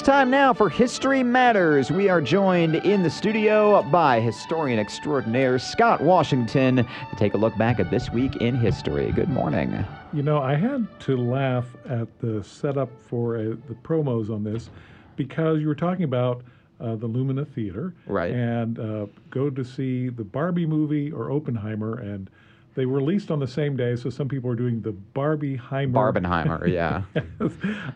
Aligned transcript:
It's 0.00 0.06
time 0.06 0.30
now 0.30 0.54
for 0.54 0.70
History 0.70 1.22
Matters. 1.22 1.90
We 1.90 2.08
are 2.08 2.22
joined 2.22 2.76
in 2.76 3.02
the 3.02 3.10
studio 3.10 3.82
by 3.82 4.18
historian 4.18 4.78
extraordinaire 4.78 5.58
Scott 5.58 6.00
Washington 6.00 6.76
to 6.76 7.16
take 7.18 7.34
a 7.34 7.36
look 7.36 7.54
back 7.58 7.78
at 7.78 7.90
this 7.90 8.08
week 8.10 8.36
in 8.36 8.54
history. 8.54 9.12
Good 9.12 9.28
morning. 9.28 9.84
You 10.14 10.22
know, 10.22 10.38
I 10.38 10.54
had 10.54 10.88
to 11.00 11.18
laugh 11.18 11.66
at 11.86 12.18
the 12.18 12.42
setup 12.42 12.88
for 12.98 13.36
uh, 13.36 13.42
the 13.68 13.76
promos 13.82 14.30
on 14.30 14.42
this 14.42 14.70
because 15.16 15.60
you 15.60 15.68
were 15.68 15.74
talking 15.74 16.04
about 16.04 16.44
uh, 16.80 16.96
the 16.96 17.06
Lumina 17.06 17.44
Theater. 17.44 17.94
Right. 18.06 18.32
And 18.32 18.78
uh, 18.78 19.06
go 19.28 19.50
to 19.50 19.62
see 19.62 20.08
the 20.08 20.24
Barbie 20.24 20.64
movie 20.64 21.12
or 21.12 21.30
Oppenheimer, 21.30 21.98
and 21.98 22.30
they 22.74 22.86
were 22.86 22.98
released 22.98 23.30
on 23.30 23.38
the 23.40 23.46
same 23.48 23.76
day, 23.76 23.96
so 23.96 24.10
some 24.10 24.28
people 24.28 24.50
are 24.50 24.54
doing 24.56 24.80
the 24.80 24.92
Barbieheimer. 25.14 25.92
Barbenheimer, 25.92 26.68
yeah. 26.68 27.02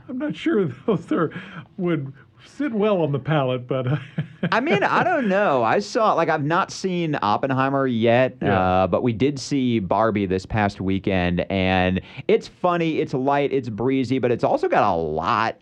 I'm 0.09 0.19
not 0.19 0.35
sure 0.37 0.67
those 0.87 1.11
are, 1.13 1.31
would 1.77 2.13
sit 2.45 2.73
well 2.73 3.01
on 3.03 3.13
the 3.13 3.19
palate, 3.19 3.67
but. 3.67 3.87
I 4.53 4.61
mean, 4.61 4.83
I 4.83 5.03
don't 5.05 5.29
know. 5.29 5.63
I 5.63 5.79
saw, 5.79 6.13
like, 6.15 6.29
I've 6.29 6.45
not 6.45 6.71
seen 6.71 7.17
Oppenheimer 7.23 7.87
yet, 7.87 8.37
Yeah. 8.43 8.59
uh, 8.83 8.87
but 8.87 9.03
we 9.03 9.13
did 9.13 9.39
see 9.39 9.79
Barbie 9.79 10.27
this 10.27 10.45
past 10.45 10.81
weekend, 10.81 11.41
and 11.51 12.01
it's 12.29 12.49
funny, 12.49 12.99
it's 13.01 13.15
light, 13.15 13.53
it's 13.53 13.69
breezy, 13.69 14.19
but 14.19 14.31
it's 14.31 14.45
also 14.45 14.69
got 14.69 14.83
a 14.93 14.97
lot 14.97 15.59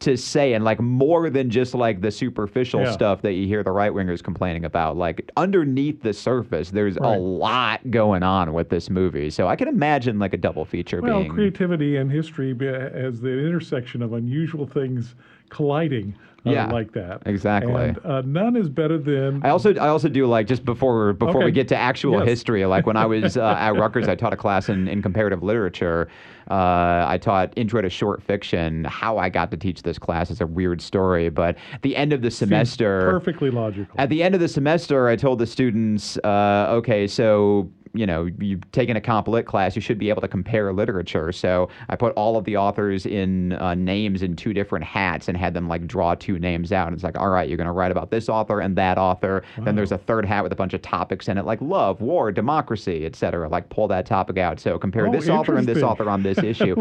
to 0.00 0.16
say 0.16 0.52
and 0.52 0.64
like 0.64 0.80
more 0.80 1.28
than 1.28 1.50
just 1.50 1.74
like 1.74 2.00
the 2.00 2.10
superficial 2.10 2.82
Yeah. 2.82 2.92
stuff 2.92 3.22
that 3.22 3.32
you 3.32 3.46
hear 3.48 3.64
the 3.64 3.72
right 3.72 3.90
wingers 3.92 4.22
complaining 4.22 4.64
about 4.64 4.96
like 4.96 5.28
underneath 5.36 6.02
the 6.02 6.12
surface 6.12 6.70
there's 6.70 6.96
a 6.98 7.00
lot 7.18 7.80
going 7.90 8.22
on 8.22 8.52
with 8.52 8.68
this 8.68 8.90
movie 8.90 9.28
so 9.28 9.48
i 9.48 9.56
can 9.56 9.66
imagine 9.66 10.18
like 10.20 10.32
a 10.34 10.36
double 10.36 10.64
feature 10.64 11.00
Well, 11.02 11.20
being 11.22 11.32
creativity 11.32 11.96
and 11.96 12.10
history 12.12 12.50
as 12.60 13.20
the 13.20 13.30
intersection 13.46 14.02
of 14.02 14.12
unusual 14.12 14.66
things 14.66 15.14
colliding 15.50 16.14
uh, 16.46 16.50
Yeah, 16.50 16.70
like 16.70 16.92
that. 16.92 17.22
exactly. 17.26 17.74
And 17.74 17.98
uh, 18.04 18.22
none 18.22 18.56
is 18.56 18.68
better 18.68 18.96
than. 18.96 19.44
I 19.44 19.50
also 19.50 19.74
I 19.74 19.88
also 19.88 20.08
do 20.08 20.26
like 20.26 20.46
just 20.46 20.64
before 20.64 21.12
before 21.12 21.44
we 21.44 21.50
get 21.50 21.68
to 21.68 21.76
actual 21.76 22.18
Yes. 22.20 22.28
history. 22.28 22.64
Like 22.66 22.86
when 22.86 22.96
I 22.96 23.06
was 23.14 23.36
uh, 23.36 23.56
at 23.58 23.74
Rutgers, 23.76 24.08
I 24.08 24.14
taught 24.14 24.32
a 24.32 24.36
class 24.36 24.68
in, 24.68 24.88
in 24.88 25.02
comparative 25.02 25.42
literature. 25.42 26.08
Uh, 26.50 27.04
I 27.06 27.18
taught 27.20 27.52
intro 27.56 27.82
to 27.82 27.90
short 27.90 28.22
fiction. 28.22 28.84
How 28.84 29.18
I 29.18 29.28
got 29.28 29.50
to 29.50 29.56
teach 29.58 29.82
this 29.82 29.98
class 29.98 30.30
is 30.30 30.40
a 30.40 30.46
weird 30.46 30.80
story, 30.80 31.28
but 31.28 31.58
at 31.74 31.82
the 31.82 31.94
end 31.94 32.14
of 32.14 32.22
the 32.22 32.30
seems 32.30 32.48
semester, 32.48 33.10
Perfectly 33.10 33.50
logical. 33.50 33.94
At 33.98 34.08
the 34.08 34.22
end 34.22 34.34
of 34.34 34.40
the 34.40 34.48
semester, 34.48 35.08
I 35.08 35.16
told 35.16 35.40
the 35.40 35.46
students, 35.46 36.16
uh, 36.24 36.68
okay, 36.70 37.06
so 37.06 37.70
you 37.98 38.06
know, 38.06 38.28
you've 38.38 38.70
taken 38.70 38.96
a 38.96 39.00
comp 39.00 39.26
lit 39.26 39.44
class, 39.46 39.74
you 39.74 39.82
should 39.82 39.98
be 39.98 40.08
able 40.08 40.20
to 40.22 40.28
compare 40.28 40.72
literature. 40.72 41.32
So 41.32 41.68
I 41.88 41.96
put 41.96 42.12
all 42.14 42.36
of 42.36 42.44
the 42.44 42.56
authors 42.56 43.04
in 43.06 43.54
uh, 43.54 43.74
names 43.74 44.22
in 44.22 44.36
two 44.36 44.52
different 44.52 44.84
hats 44.84 45.26
and 45.26 45.36
had 45.36 45.52
them 45.52 45.66
like 45.68 45.86
draw 45.86 46.14
two 46.14 46.38
names 46.38 46.70
out. 46.72 46.92
It's 46.92 47.02
like, 47.02 47.18
all 47.18 47.30
right, 47.30 47.48
you're 47.48 47.56
going 47.56 47.66
to 47.66 47.72
write 47.72 47.90
about 47.90 48.10
this 48.10 48.28
author 48.28 48.60
and 48.60 48.76
that 48.76 48.98
author. 48.98 49.42
Then 49.58 49.74
there's 49.74 49.90
a 49.92 49.98
third 49.98 50.24
hat 50.24 50.44
with 50.44 50.52
a 50.52 50.56
bunch 50.56 50.74
of 50.74 50.82
topics 50.82 51.26
in 51.28 51.38
it, 51.38 51.44
like 51.44 51.60
love, 51.60 52.00
war, 52.00 52.30
democracy, 52.30 53.04
etc. 53.04 53.48
Like 53.48 53.68
pull 53.68 53.88
that 53.88 54.06
topic 54.06 54.38
out. 54.38 54.60
So 54.60 54.78
compare 54.78 55.08
Oh, 55.08 55.12
this 55.12 55.28
author 55.28 55.56
and 55.56 55.66
this 55.66 55.82
author 55.82 56.08
on 56.08 56.22
this 56.22 56.38
issue. 56.52 56.76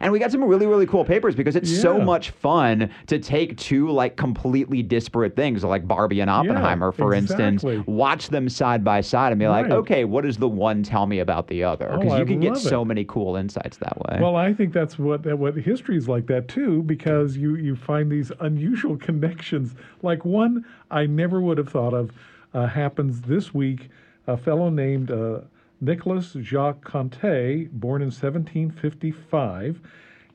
And 0.00 0.12
we 0.12 0.18
got 0.18 0.30
some 0.30 0.44
really, 0.44 0.66
really 0.66 0.86
cool 0.86 1.04
papers 1.06 1.34
because 1.34 1.56
it's 1.56 1.70
so 1.80 1.98
much 2.04 2.30
fun 2.30 2.90
to 3.06 3.18
take 3.18 3.56
two 3.56 3.90
like 3.90 4.16
completely 4.16 4.82
disparate 4.82 5.36
things, 5.36 5.64
like 5.64 5.88
Barbie 5.88 6.20
and 6.20 6.28
Oppenheimer, 6.30 6.92
for 6.92 7.14
instance, 7.14 7.62
watch 7.86 8.28
them 8.28 8.48
side 8.48 8.84
by 8.84 9.00
side 9.00 9.32
and 9.32 9.38
be 9.38 9.46
like, 9.48 9.64
Right. 9.64 9.72
okay, 9.72 10.04
what 10.04 10.26
is 10.26 10.36
the 10.36 10.48
one 10.50 10.82
tell 10.82 11.06
me 11.06 11.18
about 11.20 11.48
the 11.48 11.64
other? 11.64 11.90
Oh, 11.92 11.98
Because 11.98 12.18
you 12.18 12.24
can 12.26 12.40
get 12.40 12.56
so 12.56 12.82
it. 12.82 12.84
many 12.86 13.04
cool 13.04 13.36
insights 13.36 13.76
that 13.78 13.98
way. 13.98 14.18
Well, 14.20 14.36
I 14.36 14.52
think 14.52 14.72
that's 14.72 14.98
what 14.98 15.22
that- 15.24 15.38
what 15.38 15.56
history 15.56 15.96
is 15.96 16.08
like 16.08 16.26
that 16.26 16.48
too, 16.48 16.82
because 16.82 17.36
you 17.36 17.56
you 17.56 17.76
find 17.76 18.10
these 18.10 18.30
unusual 18.40 18.96
connections. 19.08 19.74
Like 20.02 20.24
one 20.24 20.64
I 20.90 21.06
never 21.06 21.40
would 21.40 21.58
have 21.58 21.68
thought 21.68 21.94
of 21.94 22.10
uh, 22.54 22.66
happens 22.66 23.22
this 23.22 23.54
week. 23.54 23.88
A 24.26 24.36
fellow 24.36 24.68
named 24.70 25.10
uh, 25.10 25.40
Nicholas 25.80 26.36
Jacques 26.40 26.84
Conté, 26.84 27.70
born 27.70 28.02
in 28.02 28.10
1755, 28.10 29.80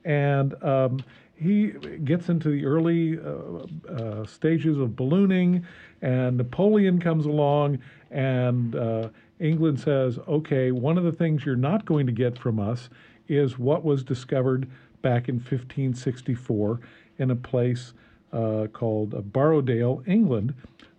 and 0.04 0.54
um, 0.62 0.98
he 1.34 1.68
gets 2.04 2.28
into 2.28 2.48
the 2.50 2.64
early 2.64 3.18
uh, 3.18 3.92
uh, 3.92 4.26
stages 4.26 4.78
of 4.78 4.96
ballooning, 4.96 5.64
and 6.02 6.36
Napoleon 6.38 6.98
comes 7.00 7.26
along, 7.26 7.78
and 8.10 8.74
uh, 8.74 9.08
England 9.40 9.80
says, 9.80 10.18
okay, 10.26 10.70
one 10.70 10.96
of 10.96 11.04
the 11.04 11.12
things 11.12 11.44
you're 11.44 11.56
not 11.56 11.84
going 11.84 12.06
to 12.06 12.12
get 12.12 12.38
from 12.38 12.58
us 12.58 12.88
is 13.28 13.58
what 13.58 13.84
was 13.84 14.02
discovered 14.02 14.68
back 15.02 15.28
in 15.28 15.36
1564 15.36 16.80
in 17.18 17.30
a 17.30 17.36
place 17.36 17.92
uh, 18.32 18.66
called 18.72 19.14
uh, 19.14 19.20
Borrowdale, 19.20 20.02
England, 20.06 20.54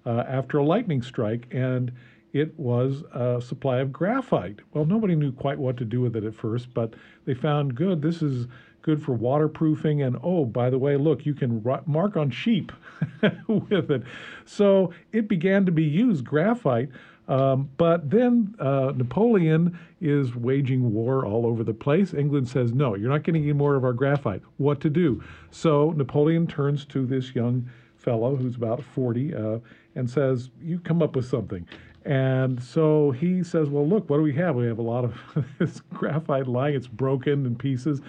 uh, 0.06 0.24
after 0.28 0.60
a 0.60 0.64
lightning 0.64 1.02
strike, 1.02 1.48
and 1.52 1.92
it 2.34 2.58
was 2.60 3.04
a 3.14 3.42
supply 3.42 3.80
of 3.80 3.92
graphite. 3.92 4.60
Well, 4.74 4.86
nobody 4.86 5.16
knew 5.16 5.32
quite 5.32 5.58
what 5.58 5.78
to 5.78 5.86
do 5.86 6.02
with 6.02 6.16
it 6.16 6.24
at 6.24 6.36
first, 6.36 6.74
but 6.74 6.94
they 7.26 7.34
found 7.34 7.76
good. 7.76 8.02
This 8.02 8.22
is 8.22 8.48
good 8.88 9.04
for 9.04 9.12
waterproofing, 9.12 10.02
and 10.02 10.18
oh, 10.24 10.46
by 10.46 10.70
the 10.70 10.78
way, 10.78 10.96
look, 10.96 11.26
you 11.26 11.34
can 11.34 11.62
mark 11.86 12.16
on 12.16 12.32
sheep 12.32 12.72
with 13.50 13.92
it. 13.92 14.02
So 14.46 14.94
it 15.12 15.28
began 15.28 15.66
to 15.66 15.74
be 15.74 15.84
used, 15.84 16.24
graphite. 16.24 16.88
Um, 17.28 17.70
but 17.76 18.10
then 18.10 18.56
uh, 18.60 18.94
Napoleon 18.96 19.78
is 20.00 20.34
waging 20.38 20.94
war 20.94 21.26
all 21.26 21.46
over 21.46 21.66
the 21.66 21.74
place. 21.74 22.14
England 22.14 22.48
says, 22.48 22.72
no, 22.72 22.96
you're 22.96 23.10
not 23.10 23.24
getting 23.24 23.44
any 23.44 23.52
more 23.52 23.76
of 23.76 23.84
our 23.84 23.92
graphite. 23.92 24.42
What 24.56 24.80
to 24.80 24.90
do? 24.90 25.22
So 25.52 25.92
Napoleon 25.92 26.48
turns 26.48 26.86
to 26.86 27.06
this 27.06 27.36
young 27.36 27.70
fellow 27.98 28.38
who's 28.38 28.56
about 28.56 28.82
40 28.82 29.36
uh, 29.36 29.58
and 29.96 30.10
says, 30.10 30.50
you 30.64 30.80
come 30.80 31.02
up 31.02 31.18
with 31.18 31.26
something. 31.26 31.68
And 32.06 32.64
so 32.64 33.12
he 33.12 33.44
says, 33.44 33.68
well, 33.68 33.86
look, 33.86 34.10
what 34.10 34.16
do 34.16 34.24
we 34.24 34.34
have? 34.36 34.56
We 34.56 34.66
have 34.68 34.80
a 34.80 34.82
lot 34.82 35.04
of 35.04 35.18
this 35.60 35.82
graphite 35.94 36.48
lying, 36.48 36.74
it's 36.76 36.88
broken 36.88 37.46
in 37.46 37.58
pieces. 37.58 38.00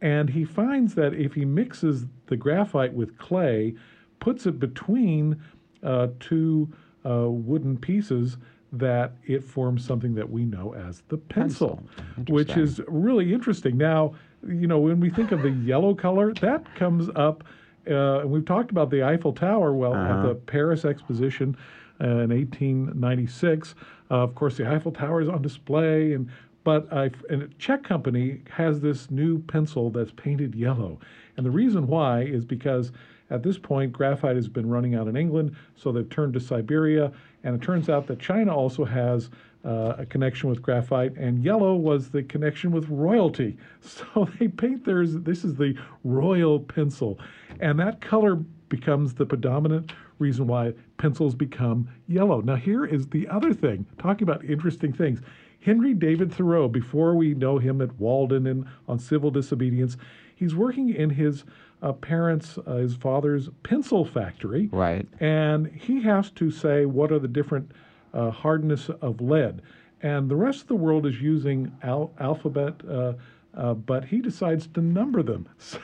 And 0.00 0.30
he 0.30 0.44
finds 0.44 0.94
that 0.94 1.14
if 1.14 1.34
he 1.34 1.44
mixes 1.44 2.06
the 2.26 2.36
graphite 2.36 2.92
with 2.92 3.18
clay, 3.18 3.74
puts 4.20 4.46
it 4.46 4.58
between 4.60 5.40
uh, 5.82 6.08
two 6.20 6.72
uh, 7.04 7.28
wooden 7.28 7.76
pieces, 7.76 8.36
that 8.72 9.12
it 9.26 9.42
forms 9.42 9.84
something 9.84 10.14
that 10.14 10.28
we 10.28 10.44
know 10.44 10.74
as 10.74 11.02
the 11.08 11.16
pencil, 11.16 11.82
Pencil. 12.16 12.34
which 12.34 12.56
is 12.56 12.80
really 12.86 13.32
interesting. 13.32 13.78
Now, 13.78 14.14
you 14.46 14.66
know, 14.66 14.78
when 14.78 15.00
we 15.00 15.10
think 15.10 15.32
of 15.32 15.42
the 15.42 15.50
yellow 15.64 15.94
color, 15.94 16.34
that 16.34 16.74
comes 16.74 17.08
up, 17.16 17.44
uh, 17.90 18.20
and 18.20 18.30
we've 18.30 18.44
talked 18.44 18.70
about 18.70 18.90
the 18.90 19.02
Eiffel 19.02 19.32
Tower. 19.32 19.72
Well, 19.72 19.94
at 19.94 20.22
the 20.22 20.34
Paris 20.34 20.84
Exposition 20.84 21.56
uh, 22.00 22.04
in 22.04 22.30
1896, 22.30 23.74
uh, 24.10 24.14
of 24.14 24.34
course, 24.34 24.56
the 24.58 24.70
Eiffel 24.70 24.92
Tower 24.92 25.22
is 25.22 25.28
on 25.28 25.40
display, 25.40 26.12
and 26.12 26.30
but 26.64 26.86
a, 26.92 27.10
Czech 27.58 27.82
company 27.82 28.42
has 28.50 28.80
this 28.80 29.10
new 29.10 29.38
pencil 29.38 29.90
that's 29.90 30.12
painted 30.12 30.54
yellow, 30.54 30.98
and 31.36 31.46
the 31.46 31.50
reason 31.50 31.86
why 31.86 32.22
is 32.22 32.44
because 32.44 32.92
at 33.30 33.42
this 33.42 33.58
point 33.58 33.92
graphite 33.92 34.36
has 34.36 34.48
been 34.48 34.68
running 34.68 34.94
out 34.94 35.08
in 35.08 35.16
England, 35.16 35.54
so 35.76 35.92
they've 35.92 36.08
turned 36.08 36.34
to 36.34 36.40
Siberia, 36.40 37.12
and 37.44 37.54
it 37.54 37.62
turns 37.62 37.88
out 37.88 38.06
that 38.06 38.18
China 38.18 38.54
also 38.54 38.84
has 38.84 39.30
uh, 39.64 39.96
a 39.98 40.06
connection 40.06 40.48
with 40.48 40.62
graphite, 40.62 41.16
and 41.16 41.42
yellow 41.42 41.74
was 41.74 42.08
the 42.10 42.22
connection 42.22 42.70
with 42.70 42.88
royalty. 42.88 43.56
So 43.82 44.28
they 44.38 44.48
paint 44.48 44.84
theirs. 44.84 45.14
This 45.14 45.44
is 45.44 45.56
the 45.56 45.74
royal 46.04 46.60
pencil, 46.60 47.18
and 47.60 47.78
that 47.78 48.00
color 48.00 48.36
becomes 48.68 49.14
the 49.14 49.26
predominant 49.26 49.92
reason 50.18 50.46
why 50.46 50.74
pencils 50.98 51.34
become 51.34 51.88
yellow. 52.06 52.40
Now, 52.40 52.56
here 52.56 52.84
is 52.84 53.06
the 53.08 53.26
other 53.28 53.54
thing 53.54 53.86
talking 53.98 54.24
about 54.24 54.44
interesting 54.44 54.92
things. 54.92 55.20
Henry 55.60 55.94
David 55.94 56.32
Thoreau, 56.32 56.68
before 56.68 57.14
we 57.14 57.34
know 57.34 57.58
him 57.58 57.80
at 57.80 57.98
Walden 57.98 58.46
and 58.46 58.66
on 58.86 58.98
civil 58.98 59.30
disobedience, 59.30 59.96
he's 60.34 60.54
working 60.54 60.90
in 60.90 61.10
his 61.10 61.44
uh, 61.82 61.92
parents, 61.92 62.58
uh, 62.66 62.76
his 62.76 62.94
father's 62.94 63.48
pencil 63.62 64.04
factory. 64.04 64.68
Right. 64.72 65.06
And 65.20 65.66
he 65.68 66.02
has 66.02 66.30
to 66.32 66.50
say 66.50 66.86
what 66.86 67.12
are 67.12 67.18
the 67.18 67.28
different 67.28 67.72
uh, 68.14 68.30
hardness 68.30 68.88
of 68.88 69.20
lead. 69.20 69.62
And 70.00 70.28
the 70.30 70.36
rest 70.36 70.62
of 70.62 70.68
the 70.68 70.76
world 70.76 71.06
is 71.06 71.20
using 71.20 71.72
al- 71.82 72.12
alphabet, 72.20 72.74
uh, 72.88 73.14
uh, 73.56 73.74
but 73.74 74.04
he 74.04 74.20
decides 74.20 74.68
to 74.68 74.80
number 74.80 75.22
them. 75.22 75.48
So 75.58 75.80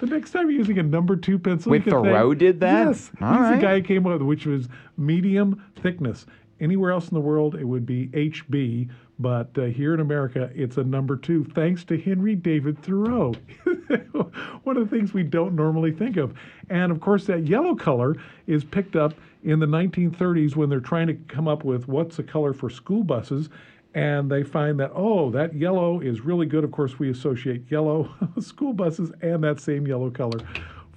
the 0.00 0.06
next 0.06 0.32
time 0.32 0.50
you're 0.50 0.58
using 0.58 0.78
a 0.78 0.82
number 0.82 1.16
two 1.16 1.38
pencil, 1.38 1.70
Wait, 1.70 1.84
Thoreau 1.84 2.30
think, 2.30 2.40
did 2.40 2.60
that? 2.60 2.88
Yes, 2.88 3.10
All 3.20 3.30
he's 3.32 3.40
right. 3.40 3.56
the 3.56 3.62
guy 3.62 3.74
who 3.78 3.82
came 3.82 4.06
up 4.06 4.14
with 4.14 4.22
which 4.22 4.46
was 4.46 4.68
medium 4.96 5.62
thickness. 5.80 6.26
Anywhere 6.62 6.92
else 6.92 7.08
in 7.08 7.14
the 7.14 7.20
world, 7.20 7.56
it 7.56 7.64
would 7.64 7.84
be 7.84 8.06
HB, 8.08 8.88
but 9.18 9.50
uh, 9.58 9.62
here 9.62 9.94
in 9.94 10.00
America, 10.00 10.48
it's 10.54 10.76
a 10.76 10.84
number 10.84 11.16
two, 11.16 11.42
thanks 11.42 11.82
to 11.82 12.00
Henry 12.00 12.36
David 12.36 12.80
Thoreau. 12.80 13.34
One 14.62 14.76
of 14.76 14.88
the 14.88 14.96
things 14.96 15.12
we 15.12 15.24
don't 15.24 15.56
normally 15.56 15.90
think 15.90 16.16
of. 16.16 16.38
And 16.70 16.92
of 16.92 17.00
course, 17.00 17.26
that 17.26 17.48
yellow 17.48 17.74
color 17.74 18.14
is 18.46 18.62
picked 18.62 18.94
up 18.94 19.12
in 19.42 19.58
the 19.58 19.66
1930s 19.66 20.54
when 20.54 20.68
they're 20.68 20.78
trying 20.78 21.08
to 21.08 21.14
come 21.14 21.48
up 21.48 21.64
with 21.64 21.88
what's 21.88 22.20
a 22.20 22.22
color 22.22 22.52
for 22.52 22.70
school 22.70 23.02
buses. 23.02 23.48
And 23.94 24.30
they 24.30 24.44
find 24.44 24.78
that, 24.78 24.92
oh, 24.94 25.30
that 25.32 25.54
yellow 25.54 25.98
is 25.98 26.20
really 26.20 26.46
good. 26.46 26.62
Of 26.62 26.70
course, 26.70 26.96
we 26.96 27.10
associate 27.10 27.64
yellow 27.70 28.08
school 28.40 28.72
buses 28.72 29.10
and 29.20 29.42
that 29.42 29.58
same 29.58 29.84
yellow 29.84 30.10
color 30.10 30.38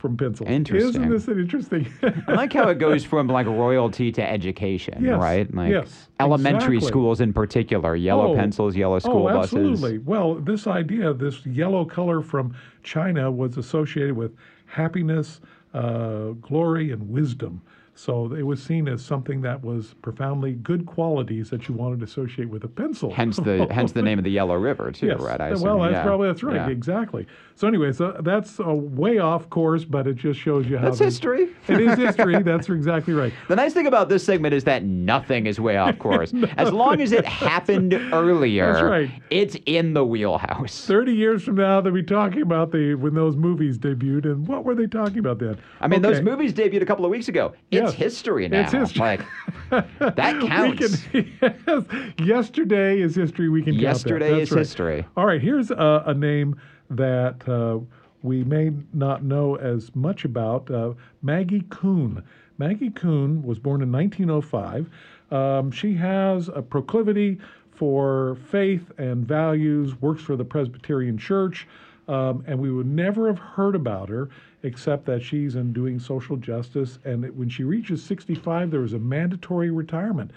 from 0.06 0.18
pencils. 0.18 0.48
Interesting. 0.48 1.02
Isn't 1.02 1.10
this 1.10 1.28
an 1.28 1.40
interesting? 1.40 1.92
I 2.28 2.34
like 2.34 2.54
how 2.54 2.70
it 2.70 2.76
goes 2.78 3.04
from 3.04 3.26
like 3.28 3.48
royalty 3.48 4.12
to 4.12 4.22
education, 4.22 5.04
Yes, 5.04 5.20
right? 5.20 5.52
Like 5.52 5.72
yes, 5.72 6.10
elementary 6.20 6.76
exactly. 6.78 6.88
schools 6.88 7.22
in 7.22 7.34
particular, 7.34 7.96
yellow 7.96 8.34
Oh, 8.34 8.36
pencils, 8.36 8.76
yellow 8.76 9.00
school 9.00 9.28
oh, 9.28 9.34
buses. 9.34 9.54
absolutely. 9.56 9.98
Well, 9.98 10.36
this 10.36 10.68
idea, 10.68 11.12
this 11.16 11.44
yellow 11.46 11.86
color 11.86 12.22
from 12.22 12.56
China, 12.84 13.32
was 13.32 13.58
associated 13.58 14.16
with 14.16 14.36
happiness, 14.68 15.42
uh, 15.74 16.34
glory, 16.40 16.92
and 16.92 17.10
wisdom. 17.10 17.64
So 17.98 18.34
it 18.34 18.42
was 18.44 18.62
seen 18.62 18.90
as 18.90 19.04
something 19.04 19.40
that 19.42 19.64
was 19.64 19.94
profoundly 20.02 20.52
good 20.54 20.86
qualities 20.86 21.50
that 21.50 21.70
you 21.70 21.74
wanted 21.76 22.00
to 22.00 22.06
associate 22.06 22.50
with 22.50 22.66
a 22.66 22.68
pencil. 22.68 23.10
Hence 23.10 23.38
the 23.38 23.68
hence 23.72 23.94
the 23.94 24.02
name 24.02 24.18
of 24.18 24.26
the 24.26 24.32
Yellow 24.32 24.56
River 24.56 24.92
too, 24.92 25.08
Yes. 25.08 25.22
right? 25.22 25.40
I 25.40 25.54
well, 25.54 25.80
that's 25.80 25.94
yeah. 25.94 26.04
probably 26.04 26.28
that's 26.28 26.44
right. 26.44 26.56
Yeah. 26.56 26.68
Exactly. 26.68 27.26
So, 27.56 27.70
anyway, 27.70 27.94
so 27.94 28.20
that's 28.22 28.60
a 28.60 28.74
way 28.74 29.20
off 29.20 29.50
course, 29.50 29.86
but 29.86 30.08
it 30.08 30.18
just 30.18 30.38
shows 30.42 30.68
you 30.68 30.78
how 30.78 30.86
That's 30.86 30.98
the- 30.98 31.06
history. 31.06 31.48
It 31.70 31.80
is 31.80 31.98
history. 31.98 32.44
That's 32.44 32.68
exactly 32.70 33.14
right. 33.14 33.32
The 33.48 33.56
nice 33.56 33.74
thing 33.74 33.88
about 33.88 34.10
this 34.10 34.26
segment 34.26 34.54
is 34.54 34.66
that 34.66 34.84
nothing 34.84 35.46
is 35.48 35.58
way 35.60 35.78
off 35.78 35.98
course. 35.98 36.34
As 36.58 36.74
long 36.74 37.00
as 37.00 37.12
it 37.14 37.26
happened 37.26 37.94
earlier, 37.94 38.74
That's 38.74 38.84
right. 38.84 39.12
it's 39.30 39.56
in 39.66 39.94
the 39.94 40.04
wheelhouse. 40.06 40.86
Thirty 40.86 41.14
years 41.14 41.44
from 41.44 41.56
now, 41.56 41.80
they'll 41.80 41.94
be 41.94 42.04
talking 42.04 42.42
about 42.42 42.72
the 42.72 42.96
when 42.96 43.14
those 43.14 43.38
movies 43.38 43.78
debuted, 43.78 44.26
and 44.26 44.46
what 44.48 44.66
were 44.66 44.76
they 44.76 44.88
talking 44.88 45.20
about 45.20 45.40
then? 45.40 45.58
I 45.80 45.88
mean, 45.88 46.02
those 46.02 46.22
movies 46.22 46.54
debuted 46.54 46.82
a 46.82 46.86
couple 46.86 47.06
of 47.06 47.12
weeks 47.12 47.30
ago. 47.30 47.54
It's 47.72 47.85
Yes. 47.86 47.94
history 47.94 48.48
now. 48.48 48.62
It's 48.62 48.72
history. 48.72 49.00
Like 49.02 49.22
that 49.70 50.42
counts. 50.42 51.08
We 51.14 51.24
can, 51.24 51.56
yes, 51.68 52.18
yesterday 52.20 53.02
is 53.02 53.16
history. 53.16 53.50
We 53.50 53.62
can. 53.62 53.74
Yesterday 53.76 54.42
is 54.42 54.52
right. 54.52 54.60
history. 54.60 55.06
All 55.18 55.26
right, 55.26 55.42
here's 55.42 55.72
a, 55.72 56.04
a 56.06 56.14
name 56.14 56.60
that 56.90 57.48
uh, 57.48 57.80
we 58.24 58.44
may 58.44 58.72
not 58.94 59.24
know 59.24 59.56
as 59.56 59.94
much 59.96 60.26
about 60.26 60.70
uh, 60.72 60.94
Maggie 61.22 61.64
Kuhn. 61.70 62.24
Maggie 62.58 62.90
Kuhn 62.90 63.44
was 63.44 63.60
born 63.60 63.82
in 63.82 63.92
1905. 63.92 64.90
Um, 65.32 65.72
she 65.72 65.94
has 65.96 66.50
a 66.50 66.62
proclivity 66.62 67.38
for 67.72 68.38
faith 68.50 68.92
and 68.98 69.28
values, 69.28 70.00
works 70.02 70.24
for 70.24 70.36
the 70.36 70.46
Presbyterian 70.46 71.18
Church, 71.18 71.68
um, 72.08 72.44
and 72.48 72.60
we 72.60 72.72
would 72.72 72.86
never 72.88 73.28
have 73.28 73.40
heard 73.40 73.76
about 73.76 74.10
her 74.10 74.30
except 74.64 75.06
that 75.06 75.22
she's 75.24 75.56
in 75.56 75.74
doing 75.74 76.00
social 76.00 76.38
justice. 76.38 77.00
And 77.06 77.24
it- 77.26 77.36
when 77.36 77.50
she 77.50 77.64
reaches 77.64 78.04
65, 78.04 78.72
there 78.72 78.82
was 78.82 78.94
a 78.94 79.00
mandatory 79.00 79.70
retirement 79.70 80.32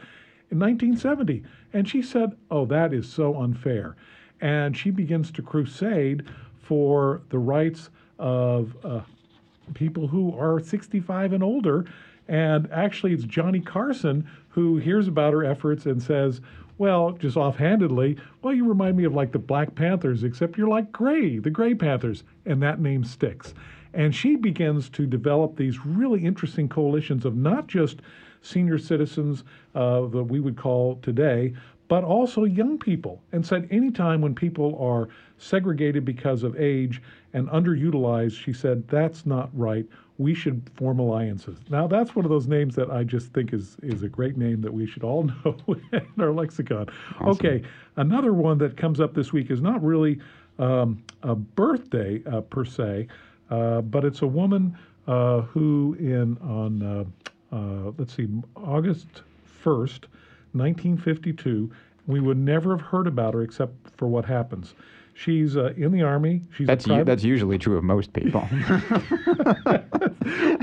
in 0.50 0.58
1970. 0.58 1.42
And 1.72 1.88
she 1.88 2.02
said, 2.02 2.32
Oh, 2.50 2.64
that 2.66 2.92
is 2.92 3.08
so 3.08 3.40
unfair. 3.40 3.96
And 4.40 4.76
she 4.76 4.90
begins 4.90 5.30
to 5.32 5.42
crusade 5.42 6.24
for 6.60 7.22
the 7.30 7.38
rights 7.38 7.90
of 8.18 8.76
uh, 8.84 9.00
people 9.74 10.06
who 10.08 10.36
are 10.38 10.60
65 10.60 11.32
and 11.32 11.42
older. 11.42 11.86
And 12.28 12.70
actually, 12.70 13.12
it's 13.14 13.24
Johnny 13.24 13.60
Carson 13.60 14.28
who 14.50 14.76
hears 14.76 15.08
about 15.08 15.32
her 15.32 15.44
efforts 15.44 15.86
and 15.86 16.02
says, 16.02 16.40
well, 16.78 17.12
just 17.12 17.36
offhandedly, 17.36 18.16
well, 18.42 18.54
you 18.54 18.66
remind 18.66 18.96
me 18.96 19.04
of 19.04 19.14
like 19.14 19.32
the 19.32 19.38
Black 19.38 19.74
Panthers, 19.74 20.24
except 20.24 20.56
you're 20.56 20.68
like 20.68 20.92
Gray, 20.92 21.38
the 21.38 21.50
Gray 21.50 21.74
Panthers. 21.74 22.22
And 22.46 22.62
that 22.62 22.80
name 22.80 23.04
sticks. 23.04 23.52
And 23.94 24.14
she 24.14 24.36
begins 24.36 24.88
to 24.90 25.06
develop 25.06 25.56
these 25.56 25.84
really 25.84 26.24
interesting 26.24 26.68
coalitions 26.68 27.24
of 27.24 27.36
not 27.36 27.66
just 27.66 28.00
senior 28.42 28.78
citizens 28.78 29.44
uh, 29.74 30.02
that 30.06 30.24
we 30.24 30.40
would 30.40 30.56
call 30.56 30.96
today, 31.02 31.54
but 31.88 32.04
also 32.04 32.44
young 32.44 32.78
people. 32.78 33.20
And 33.32 33.44
said 33.44 33.66
anytime 33.70 34.20
when 34.20 34.34
people 34.34 34.78
are 34.80 35.08
segregated 35.38 36.04
because 36.04 36.42
of 36.42 36.58
age 36.60 37.02
and 37.32 37.48
underutilized, 37.48 38.36
she 38.36 38.52
said, 38.52 38.86
that's 38.88 39.26
not 39.26 39.50
right. 39.58 39.86
We 40.18 40.34
should 40.34 40.68
form 40.74 40.98
alliances. 40.98 41.58
Now, 41.70 41.86
that's 41.86 42.14
one 42.14 42.24
of 42.24 42.30
those 42.30 42.48
names 42.48 42.74
that 42.74 42.90
I 42.90 43.04
just 43.04 43.32
think 43.32 43.52
is, 43.52 43.76
is 43.82 44.02
a 44.02 44.08
great 44.08 44.36
name 44.36 44.60
that 44.62 44.72
we 44.72 44.86
should 44.86 45.04
all 45.04 45.22
know 45.44 45.56
in 45.92 46.06
our 46.18 46.32
lexicon. 46.32 46.88
Okay, 47.22 47.62
another 47.96 48.32
one 48.32 48.58
that 48.58 48.76
comes 48.76 49.00
up 49.00 49.14
this 49.14 49.32
week 49.32 49.50
is 49.50 49.60
not 49.60 49.82
really 49.82 50.18
um, 50.58 51.02
a 51.22 51.34
birthday 51.34 52.20
uh, 52.30 52.40
per 52.40 52.64
se, 52.64 53.06
uh, 53.50 53.80
but 53.82 54.04
it's 54.04 54.22
a 54.22 54.26
woman 54.26 54.76
uh, 55.06 55.42
who, 55.42 55.96
in 56.00 56.36
on 56.42 56.82
uh, 56.82 57.04
uh, 57.52 57.92
let's 57.96 58.14
see, 58.14 58.28
August 58.56 59.06
1st, 59.64 60.04
1952, 60.52 61.70
we 62.06 62.20
would 62.20 62.38
never 62.38 62.76
have 62.76 62.86
heard 62.86 63.06
about 63.06 63.34
her 63.34 63.42
except 63.42 63.74
for 63.96 64.08
what 64.08 64.24
happens. 64.24 64.74
She's 65.18 65.56
uh, 65.56 65.72
in 65.76 65.90
the 65.90 66.02
army. 66.02 66.42
She's 66.56 66.68
That's 66.68 66.86
u- 66.86 67.02
that's 67.02 67.24
usually 67.24 67.58
true 67.58 67.76
of 67.76 67.82
most 67.82 68.12
people. 68.12 68.46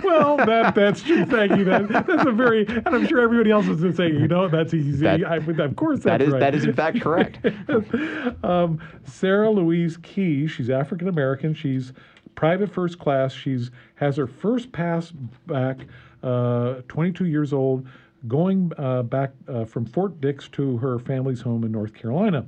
well, 0.01 0.37
that 0.37 0.71
that's 0.73 1.01
true. 1.01 1.25
Thank 1.25 1.57
you. 1.57 1.65
That, 1.65 1.89
that's 2.07 2.25
a 2.25 2.31
very, 2.31 2.65
and 2.65 2.87
I'm 2.87 3.05
sure 3.05 3.19
everybody 3.19 3.51
else 3.51 3.67
is 3.67 3.97
saying, 3.97 4.15
you 4.15 4.29
know, 4.29 4.47
that's 4.47 4.73
easy. 4.73 5.03
That- 5.03 5.25
I, 5.25 5.35
of 5.37 5.75
course, 5.75 5.99
that 6.03 6.19
that 6.19 6.21
is 6.21 6.31
right. 6.31 6.39
that 6.39 6.55
is 6.55 6.63
in 6.63 6.73
fact 6.73 7.01
correct. 7.01 7.39
um, 8.45 8.79
Sarah 9.03 9.49
Louise 9.49 9.97
Key. 9.97 10.47
She's 10.47 10.69
African 10.69 11.09
American. 11.09 11.53
She's 11.53 11.91
private 12.35 12.71
first 12.71 12.97
class. 12.97 13.33
She's 13.33 13.71
has 13.95 14.15
her 14.15 14.27
first 14.27 14.71
pass 14.71 15.11
back. 15.47 15.79
Uh, 16.23 16.81
22 16.87 17.25
years 17.25 17.51
old, 17.53 17.85
going 18.27 18.71
uh, 18.77 19.03
back 19.03 19.31
uh, 19.47 19.65
from 19.65 19.85
Fort 19.85 20.19
Dix 20.21 20.47
to 20.49 20.77
her 20.77 20.99
family's 20.99 21.41
home 21.41 21.63
in 21.63 21.71
North 21.71 21.93
Carolina, 21.93 22.45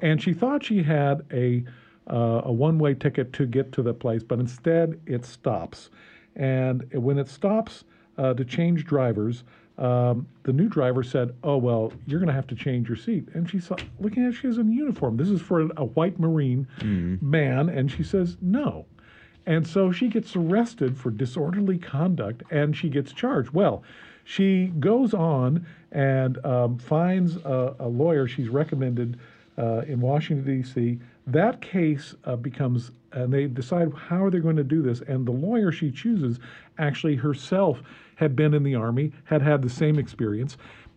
and 0.00 0.22
she 0.22 0.32
thought 0.32 0.64
she 0.64 0.82
had 0.82 1.24
a 1.32 1.64
uh, 2.10 2.42
a 2.44 2.52
one-way 2.52 2.94
ticket 2.94 3.32
to 3.34 3.46
get 3.46 3.70
to 3.72 3.82
the 3.82 3.94
place, 3.94 4.22
but 4.22 4.40
instead 4.40 5.00
it 5.06 5.24
stops, 5.24 5.90
and 6.36 6.84
when 6.92 7.18
it 7.18 7.28
stops 7.28 7.84
uh, 8.18 8.34
to 8.34 8.44
change 8.44 8.84
drivers, 8.84 9.44
um, 9.78 10.26
the 10.42 10.52
new 10.52 10.68
driver 10.68 11.02
said, 11.02 11.34
"Oh 11.42 11.56
well, 11.56 11.92
you're 12.06 12.20
going 12.20 12.28
to 12.28 12.34
have 12.34 12.46
to 12.48 12.54
change 12.54 12.88
your 12.88 12.96
seat." 12.96 13.28
And 13.34 13.48
she's 13.48 13.70
looking 13.98 14.26
at 14.26 14.34
she 14.34 14.46
has 14.46 14.58
in 14.58 14.72
uniform. 14.72 15.16
This 15.16 15.28
is 15.30 15.40
for 15.40 15.60
a 15.76 15.84
white 15.84 16.18
Marine 16.18 16.66
man, 17.20 17.68
and 17.68 17.90
she 17.90 18.02
says, 18.02 18.36
"No." 18.40 18.86
And 19.46 19.66
so 19.66 19.90
she 19.90 20.08
gets 20.08 20.36
arrested 20.36 20.96
for 20.98 21.10
disorderly 21.10 21.78
conduct, 21.78 22.42
and 22.50 22.76
she 22.76 22.88
gets 22.88 23.12
charged. 23.12 23.50
Well, 23.50 23.82
she 24.24 24.66
goes 24.78 25.14
on 25.14 25.66
and 25.92 26.44
um, 26.44 26.78
finds 26.78 27.36
a, 27.36 27.76
a 27.80 27.88
lawyer 27.88 28.28
she's 28.28 28.48
recommended 28.48 29.18
uh, 29.58 29.82
in 29.86 30.00
Washington 30.00 30.62
D.C. 30.62 30.98
That 31.26 31.60
case 31.60 32.14
uh, 32.24 32.36
becomes, 32.36 32.92
and 33.12 33.32
they 33.32 33.46
decide 33.46 33.92
how 33.94 34.30
they're 34.30 34.30
they 34.30 34.38
going 34.40 34.56
to 34.56 34.64
do 34.64 34.82
this. 34.82 35.00
And 35.02 35.26
the 35.26 35.32
lawyer 35.32 35.70
she 35.70 35.90
chooses 35.90 36.38
actually 36.78 37.16
herself 37.16 37.82
had 38.16 38.36
been 38.36 38.54
in 38.54 38.62
the 38.62 38.74
army, 38.74 39.12
had 39.24 39.42
had 39.42 39.62
the 39.62 39.70
same 39.70 39.98
experience, 39.98 40.56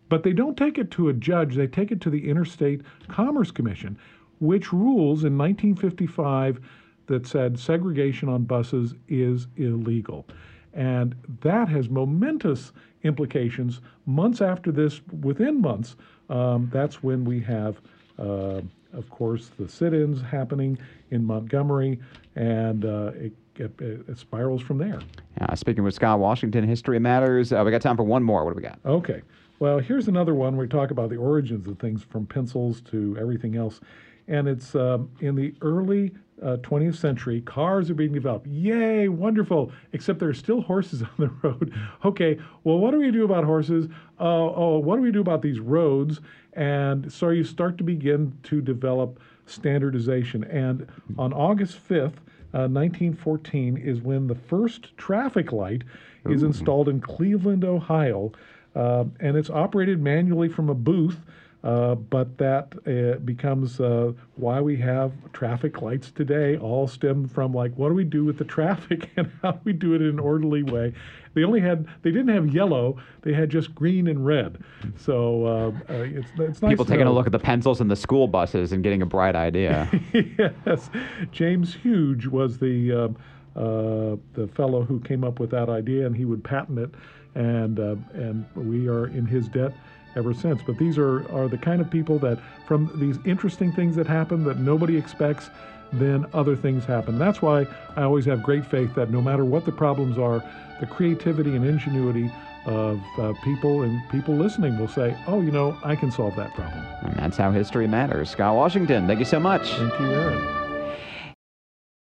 but 0.10 0.24
they 0.24 0.34
don't 0.34 0.58
take 0.58 0.78
it 0.78 0.92
to 0.92 1.10
a 1.10 1.14
judge. 1.14 1.56
They 1.56 1.68
take 1.68 1.92
it 1.92 2.02
to 2.02 2.10
the 2.10 2.30
Interstate 2.30 2.82
Commerce 3.08 3.52
Commission, 3.52 3.98
which 4.40 4.72
rules 4.72 5.24
in 5.24 5.38
1955 5.38 6.60
that 7.08 7.28
said 7.28 7.60
segregation 7.60 8.30
on 8.30 8.44
buses 8.44 8.94
is 9.08 9.48
illegal. 9.58 10.26
And 10.74 11.16
that 11.42 11.68
has 11.70 11.90
momentous 11.90 12.72
implications. 13.04 13.82
Months 14.06 14.42
after 14.42 14.72
this, 14.72 15.02
within 15.22 15.62
months, 15.62 15.96
um, 16.30 16.70
that's 16.74 17.04
when 17.04 17.26
we 17.26 17.40
have, 17.42 17.80
uh, 18.18 18.62
of 18.94 19.10
course, 19.10 19.52
the 19.60 19.68
sit 19.68 19.94
ins 19.94 20.22
happening 20.22 20.78
in 21.12 21.24
Montgomery, 21.24 22.00
and 22.36 22.86
uh, 22.86 23.12
it, 23.16 23.34
it, 23.56 23.80
it 23.80 24.18
spirals 24.18 24.62
from 24.62 24.78
there. 24.78 25.00
Uh, 25.42 25.56
speaking 25.56 25.84
with 25.84 25.94
Scott 25.94 26.20
Washington, 26.20 26.68
History 26.68 27.00
Matters. 27.00 27.52
Uh, 27.54 27.62
we 27.64 27.72
got 27.72 27.82
time 27.82 27.98
for 27.98 28.04
one 28.04 28.24
more. 28.24 28.44
What 28.46 28.52
do 28.52 28.56
we 28.56 28.64
got? 28.64 28.80
Okay. 28.86 29.22
Well, 29.60 29.80
here's 29.80 30.08
another 30.08 30.34
one. 30.34 30.58
We 30.58 30.68
talk 30.68 30.92
about 30.92 31.10
the 31.10 31.18
origins 31.18 31.68
of 31.68 31.78
things 31.80 32.04
from 32.04 32.26
pencils 32.26 32.82
to 32.92 33.16
everything 33.20 33.56
else. 33.56 33.80
And 34.28 34.48
it's 34.48 34.76
um, 34.76 35.10
in 35.20 35.36
the 35.36 35.54
early 35.62 36.12
uh, 36.42 36.58
20th 36.58 36.96
century, 36.96 37.42
cars 37.42 37.90
are 37.90 37.94
being 37.94 38.14
developed. 38.14 38.48
Yay, 38.48 39.08
wonderful. 39.08 39.72
Except 39.94 40.20
there 40.20 40.30
are 40.30 40.34
still 40.34 40.62
horses 40.62 41.02
on 41.04 41.10
the 41.18 41.30
road. 41.42 41.74
Okay, 42.04 42.38
well, 42.64 42.78
what 42.78 42.92
do 42.92 43.00
we 43.00 43.12
do 43.12 43.26
about 43.26 43.44
horses? 43.44 43.88
Uh, 44.20 44.24
oh, 44.24 44.80
what 44.80 44.98
do 44.98 45.02
we 45.02 45.12
do 45.12 45.22
about 45.22 45.42
these 45.42 45.60
roads? 45.60 46.20
And 46.54 47.12
so 47.12 47.30
you 47.30 47.44
start 47.44 47.78
to 47.80 47.84
begin 47.84 48.38
to 48.44 48.62
develop 48.62 49.20
standardization. 49.46 50.44
And 50.46 50.88
on 51.18 51.34
August 51.34 51.78
5th, 51.88 52.18
uh, 52.54 52.70
1914 52.70 53.78
is 53.78 54.02
when 54.02 54.28
the 54.28 54.36
first 54.36 54.96
traffic 54.98 55.52
light 55.52 55.84
is 56.30 56.44
installed 56.44 56.88
in 56.88 57.02
Cleveland, 57.02 57.66
Ohio, 57.66 58.32
uh, 58.76 59.06
and 59.20 59.36
it's 59.36 59.50
operated 59.50 60.00
manually 60.00 60.48
from 60.48 60.70
a 60.70 60.76
booth. 60.76 61.20
Uh, 61.64 61.96
but 61.96 62.38
that 62.38 62.74
uh, 62.86 63.18
becomes 63.20 63.80
uh, 63.80 64.12
why 64.36 64.60
we 64.60 64.76
have 64.76 65.14
traffic 65.32 65.82
lights 65.82 66.12
today, 66.12 66.58
all 66.58 66.88
stem 66.88 67.26
from 67.26 67.54
like 67.54 67.74
what 67.76 67.88
do 67.88 67.96
we 67.96 68.04
do 68.04 68.26
with 68.26 68.38
the 68.38 68.44
traffic 68.58 69.10
and 69.16 69.32
how 69.42 69.52
do 69.52 69.60
we 69.64 69.72
do 69.72 69.94
it 69.94 70.02
in 70.02 70.10
an 70.10 70.20
orderly 70.20 70.62
way. 70.62 70.94
They 71.36 71.44
only 71.46 71.62
had 71.62 71.88
they 72.02 72.12
didn't 72.12 72.34
have 72.36 72.54
yellow; 72.54 72.98
they 73.22 73.34
had 73.34 73.50
just 73.50 73.74
green 73.74 74.08
and 74.08 74.26
red. 74.26 74.62
So 74.98 75.46
uh, 75.46 75.72
uh, 75.90 75.94
it's 76.04 76.30
it's 76.38 76.62
nice. 76.62 76.70
People 76.72 76.86
taking 76.86 77.08
a 77.08 77.14
look 77.14 77.26
at 77.28 77.32
the 77.32 77.40
pencils 77.40 77.80
and 77.80 77.90
the 77.90 77.96
school 77.96 78.28
buses 78.28 78.74
and 78.74 78.84
getting 78.84 79.02
a 79.02 79.06
bright 79.06 79.36
idea. 79.36 79.90
yes, 80.14 80.90
James 81.32 81.78
Hoge 81.82 82.28
was 82.28 82.60
the 82.60 82.92
um, 82.92 83.18
uh, 83.56 84.18
the 84.34 84.50
fellow 84.54 84.84
who 84.84 85.00
came 85.00 85.24
up 85.24 85.40
with 85.40 85.50
that 85.52 85.70
idea, 85.70 86.06
and 86.06 86.16
he 86.16 86.26
would 86.26 86.44
patent 86.44 86.78
it, 86.78 86.92
and 87.36 87.80
uh, 87.80 87.96
and 88.14 88.46
we 88.54 88.90
are 88.90 89.08
in 89.08 89.26
his 89.26 89.48
debt 89.48 89.74
ever 90.16 90.34
since. 90.34 90.62
But 90.62 90.78
these 90.78 90.98
are 90.98 91.30
are 91.32 91.48
the 91.48 91.58
kind 91.58 91.82
of 91.82 91.90
people 91.90 92.20
that 92.20 92.40
from 92.66 92.92
these 92.96 93.18
interesting 93.26 93.72
things 93.72 93.96
that 93.96 94.08
happen 94.08 94.44
that 94.46 94.60
nobody 94.60 94.98
expects, 94.98 95.50
then 95.92 96.26
other 96.34 96.56
things 96.56 96.86
happen. 96.86 97.18
That's 97.18 97.42
why 97.42 97.68
I 97.96 98.04
always 98.04 98.26
have 98.26 98.42
great 98.44 98.66
faith 98.66 98.94
that 98.96 99.12
no 99.12 99.22
matter 99.22 99.46
what 99.46 99.66
the 99.66 99.72
problems 99.72 100.18
are, 100.18 100.44
the 100.80 100.88
creativity 100.88 101.56
and 101.56 101.66
ingenuity 101.66 102.32
of 102.66 103.02
uh, 103.20 103.34
people 103.44 103.84
and 103.84 104.02
people 104.10 104.36
listening 104.36 104.78
will 104.78 104.88
say, 104.88 105.16
"Oh, 105.28 105.42
you 105.42 105.52
know, 105.52 105.78
I 105.84 105.96
can 105.96 106.12
solve 106.12 106.36
that 106.38 106.54
problem." 106.54 106.86
And 107.04 107.16
that's 107.16 107.38
how 107.38 107.52
history 107.52 107.88
matters. 107.88 108.30
Scott 108.30 108.56
Washington, 108.56 109.08
thank 109.08 109.20
you 109.20 109.26
so 109.26 109.40
much. 109.40 109.70
Thank 109.70 110.00
you, 110.00 110.12
Aaron. 110.12 110.63